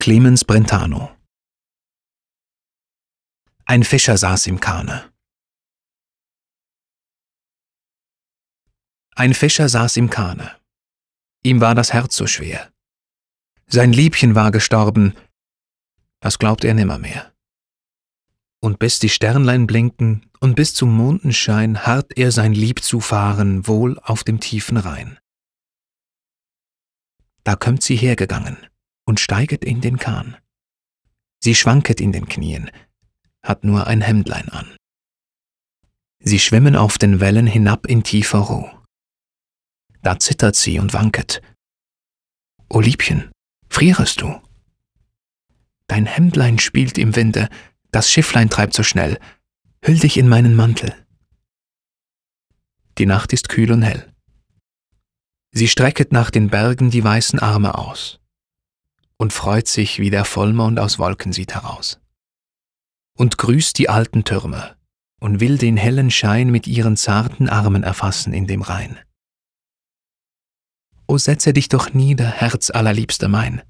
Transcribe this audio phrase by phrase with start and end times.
[0.00, 1.14] Clemens Brentano
[3.64, 5.12] Ein Fischer saß im Kahne.
[9.16, 10.56] Ein Fischer saß im Kahne.
[11.42, 12.72] Ihm war das Herz so schwer.
[13.66, 15.14] Sein Liebchen war gestorben,
[16.20, 17.34] das glaubt er nimmermehr.
[18.60, 23.66] Und bis die Sternlein blinken und bis zum Mondenschein harrt er sein Lieb zu fahren
[23.66, 25.18] wohl auf dem tiefen Rhein.
[27.42, 28.58] Da kömmt sie hergegangen
[29.08, 30.36] und steiget in den Kahn.
[31.42, 32.70] Sie schwanket in den Knien,
[33.42, 34.76] hat nur ein Hemdlein an.
[36.20, 38.68] Sie schwimmen auf den Wellen hinab in tiefer Ruh.
[40.02, 41.40] Da zittert sie und wanket.
[42.68, 43.30] O Liebchen,
[43.70, 44.38] frierest du?
[45.86, 47.48] Dein Hemdlein spielt im Winde,
[47.90, 49.18] das Schifflein treibt so schnell.
[49.82, 50.94] Hüll dich in meinen Mantel.
[52.98, 54.12] Die Nacht ist kühl und hell.
[55.52, 58.20] Sie strecket nach den Bergen die weißen Arme aus
[59.18, 62.00] und freut sich, wie der Vollmond aus Wolken sieht heraus.
[63.16, 64.76] Und grüßt die alten Türme
[65.20, 68.98] und will den hellen Schein mit ihren zarten Armen erfassen in dem Rhein.
[71.08, 73.62] O setze dich doch nieder, Herz allerliebster mein,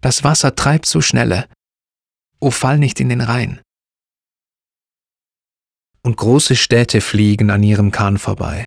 [0.00, 1.48] das Wasser treibt so schnelle,
[2.40, 3.60] o fall nicht in den Rhein.
[6.02, 8.66] Und große Städte fliegen an ihrem Kahn vorbei,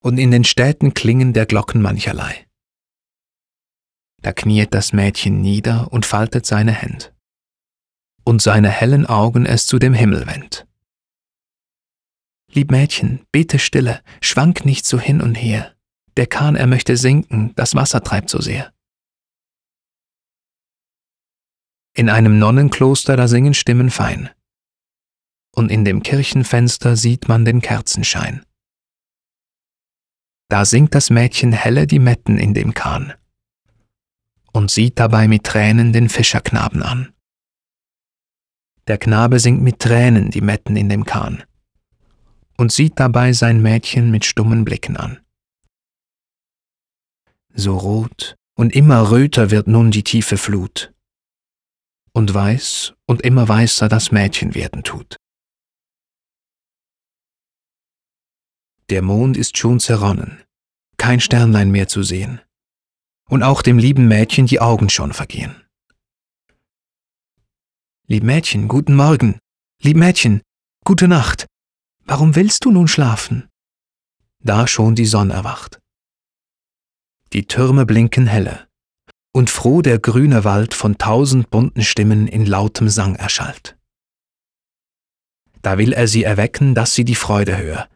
[0.00, 2.46] und in den Städten klingen der Glocken mancherlei.
[4.26, 7.14] Da kniet das Mädchen nieder und faltet seine Händ,
[8.24, 10.66] und seine hellen Augen es zu dem Himmel wendt.
[12.50, 15.76] Lieb Mädchen, bete stille, schwank nicht so hin und her,
[16.16, 18.72] der Kahn er möchte sinken, das Wasser treibt so sehr.
[21.94, 24.28] In einem Nonnenkloster da singen Stimmen fein.
[25.54, 28.44] Und in dem Kirchenfenster sieht man den Kerzenschein.
[30.48, 33.14] Da singt das Mädchen helle die Metten in dem Kahn
[34.56, 37.12] und sieht dabei mit Tränen den Fischerknaben an.
[38.86, 41.44] Der Knabe singt mit Tränen die Metten in dem Kahn
[42.56, 45.20] und sieht dabei sein Mädchen mit stummen Blicken an.
[47.52, 50.94] So rot und immer röter wird nun die tiefe Flut,
[52.14, 55.16] und weiß und immer weißer das Mädchen werden tut.
[58.88, 60.42] Der Mond ist schon zerronnen,
[60.96, 62.40] kein Sternlein mehr zu sehen,
[63.28, 65.62] und auch dem lieben Mädchen die Augen schon vergehen.
[68.06, 69.38] Lieb Mädchen, guten Morgen,
[69.82, 70.42] lieb Mädchen,
[70.84, 71.46] gute Nacht,
[72.04, 73.48] warum willst du nun schlafen?
[74.44, 75.80] Da schon die Sonne erwacht.
[77.32, 78.68] Die Türme blinken helle,
[79.32, 83.76] und froh der grüne Wald von tausend bunten Stimmen in lautem Sang erschallt.
[85.62, 87.88] Da will er sie erwecken, dass sie die Freude höre.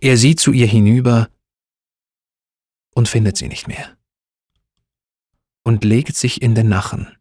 [0.00, 1.28] Er sieht zu ihr hinüber
[2.94, 3.98] und findet sie nicht mehr.
[5.66, 7.16] Und legt sich in den Nachen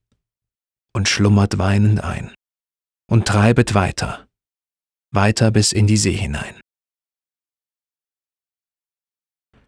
[0.93, 2.33] und schlummert weinend ein
[3.09, 4.27] und treibet weiter,
[5.11, 6.59] weiter bis in die See hinein.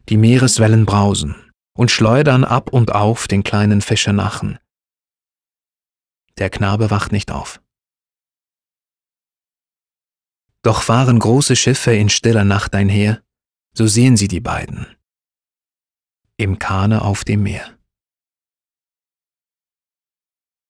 [0.10, 1.46] Die Meereswellen brausen,
[1.78, 4.58] und schleudern ab und auf den kleinen Fischer nachen.
[6.38, 7.62] Der Knabe wacht nicht auf.
[10.62, 13.24] Doch fahren große Schiffe in stiller Nacht einher,
[13.74, 14.88] so sehen sie die beiden.
[16.38, 17.78] Im Kahne auf dem Meer.